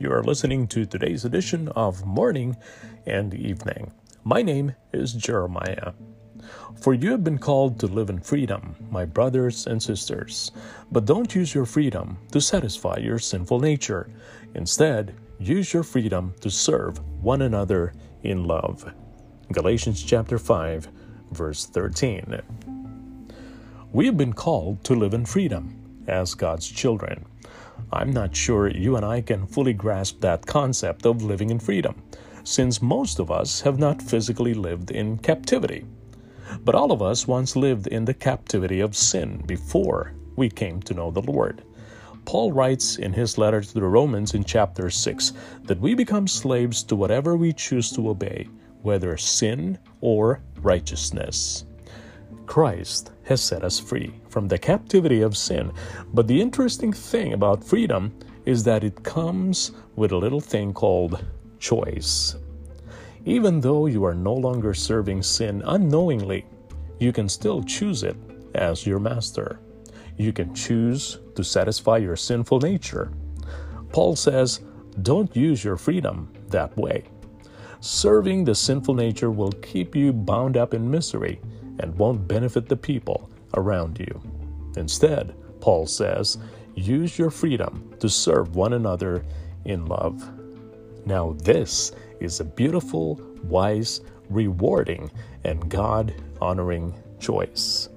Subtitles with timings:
[0.00, 2.56] You are listening to today's edition of Morning
[3.04, 3.90] and Evening.
[4.22, 5.92] My name is Jeremiah.
[6.80, 10.52] For you have been called to live in freedom, my brothers and sisters.
[10.92, 14.08] But don't use your freedom to satisfy your sinful nature.
[14.54, 17.92] Instead, use your freedom to serve one another
[18.22, 18.94] in love.
[19.50, 20.88] Galatians chapter 5,
[21.32, 22.40] verse 13.
[23.92, 27.24] We have been called to live in freedom as God's children.
[27.92, 32.02] I'm not sure you and I can fully grasp that concept of living in freedom,
[32.44, 35.84] since most of us have not physically lived in captivity.
[36.64, 40.94] But all of us once lived in the captivity of sin before we came to
[40.94, 41.62] know the Lord.
[42.24, 45.32] Paul writes in his letter to the Romans in chapter 6
[45.64, 48.48] that we become slaves to whatever we choose to obey,
[48.82, 51.64] whether sin or righteousness.
[52.48, 55.70] Christ has set us free from the captivity of sin.
[56.14, 61.22] But the interesting thing about freedom is that it comes with a little thing called
[61.58, 62.36] choice.
[63.26, 66.46] Even though you are no longer serving sin unknowingly,
[66.98, 68.16] you can still choose it
[68.54, 69.60] as your master.
[70.16, 73.12] You can choose to satisfy your sinful nature.
[73.92, 74.60] Paul says,
[75.02, 77.04] don't use your freedom that way.
[77.80, 81.40] Serving the sinful nature will keep you bound up in misery
[81.78, 84.20] and won't benefit the people around you.
[84.76, 86.38] Instead, Paul says,
[86.74, 89.24] use your freedom to serve one another
[89.64, 90.28] in love.
[91.06, 95.10] Now, this is a beautiful, wise, rewarding,
[95.44, 97.88] and God honoring choice.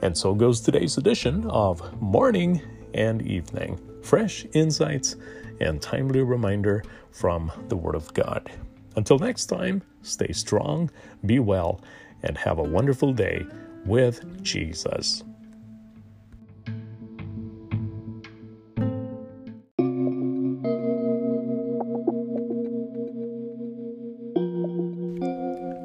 [0.00, 2.60] And so goes today's edition of Morning
[2.94, 5.14] and Evening fresh insights
[5.60, 8.50] and timely reminder from the Word of God.
[8.96, 10.90] Until next time, stay strong,
[11.24, 11.80] be well,
[12.22, 13.46] and have a wonderful day
[13.84, 15.24] with Jesus.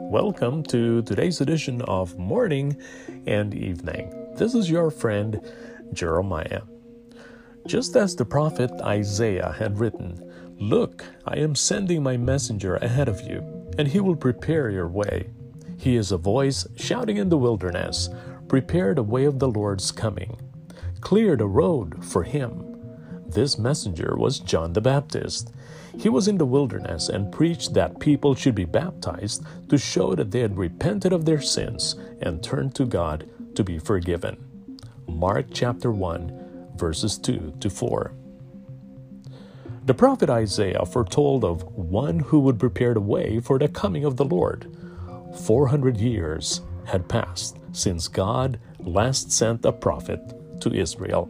[0.09, 2.77] Welcome to today's edition of Morning
[3.25, 4.11] and Evening.
[4.35, 5.41] This is your friend
[5.93, 6.61] Jeremiah.
[7.65, 10.23] Just as the prophet Isaiah had written,
[10.59, 13.43] Look, I am sending my messenger ahead of you,
[13.77, 15.29] and he will prepare your way.
[15.77, 18.09] He is a voice shouting in the wilderness,
[18.47, 20.37] Prepare the way of the Lord's coming,
[21.01, 22.63] clear the road for him.
[23.27, 25.51] This messenger was John the Baptist.
[25.97, 30.31] He was in the wilderness and preached that people should be baptized to show that
[30.31, 34.37] they had repented of their sins and turned to God to be forgiven.
[35.07, 38.11] Mark chapter 1, verses 2 to 4.
[39.85, 44.17] The prophet Isaiah foretold of one who would prepare the way for the coming of
[44.17, 44.71] the Lord.
[45.35, 50.21] 400 years had passed since God last sent a prophet
[50.61, 51.29] to Israel.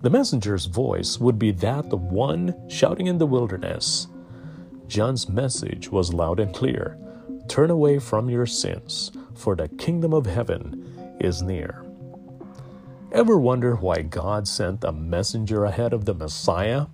[0.00, 4.06] The messenger's voice would be that of one shouting in the wilderness.
[4.86, 6.98] John's message was loud and clear
[7.48, 11.82] Turn away from your sins, for the kingdom of heaven is near.
[13.10, 16.86] Ever wonder why God sent a messenger ahead of the Messiah?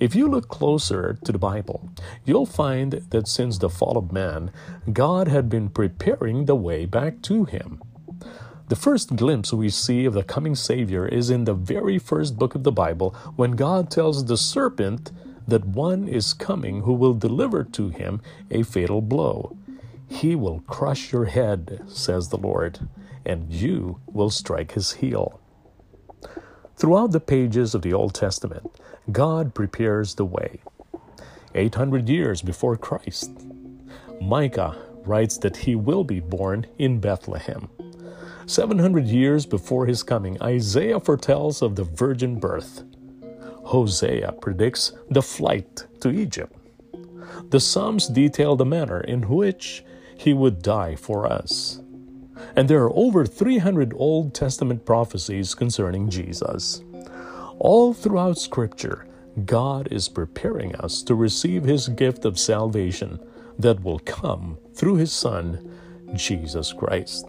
[0.00, 1.90] If you look closer to the Bible,
[2.24, 4.50] you'll find that since the fall of man,
[4.92, 7.82] God had been preparing the way back to him.
[8.68, 12.54] The first glimpse we see of the coming Savior is in the very first book
[12.54, 15.12] of the Bible when God tells the serpent
[15.46, 19.56] that one is coming who will deliver to him a fatal blow.
[20.08, 22.88] He will crush your head, says the Lord,
[23.26, 25.40] and you will strike his heel.
[26.76, 28.70] Throughout the pages of the Old Testament,
[29.12, 30.60] God prepares the way.
[31.54, 33.30] 800 years before Christ,
[34.20, 37.68] Micah writes that he will be born in Bethlehem.
[38.46, 42.82] 700 years before his coming, Isaiah foretells of the virgin birth.
[43.64, 46.54] Hosea predicts the flight to Egypt.
[47.50, 49.84] The Psalms detail the manner in which
[50.18, 51.80] he would die for us.
[52.56, 56.82] And there are over 300 Old Testament prophecies concerning Jesus.
[57.58, 59.06] All throughout Scripture,
[59.44, 63.18] God is preparing us to receive His gift of salvation
[63.58, 65.72] that will come through His Son,
[66.14, 67.26] Jesus Christ.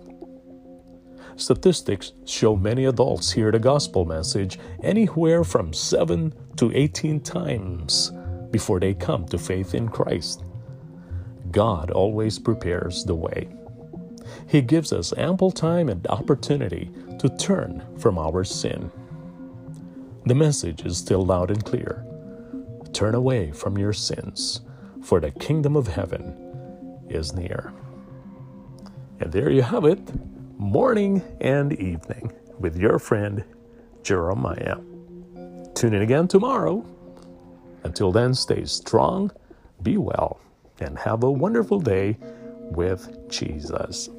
[1.38, 8.12] Statistics show many adults hear the gospel message anywhere from 7 to 18 times
[8.52, 10.46] before they come to faith in Christ.
[11.52, 13.50] God always prepares the way.
[14.48, 18.92] He gives us ample time and opportunity to turn from our sin.
[20.26, 22.06] The message is still loud and clear.
[22.94, 24.62] Turn away from your sins,
[25.04, 27.74] for the kingdom of heaven is near.
[29.20, 30.00] And there you have it,
[30.58, 33.44] morning and evening, with your friend
[34.04, 34.78] Jeremiah.
[35.74, 36.86] Tune in again tomorrow.
[37.84, 39.32] Until then, stay strong,
[39.84, 40.40] be well,
[40.80, 42.18] and have a wonderful day
[42.72, 44.10] with Jesus.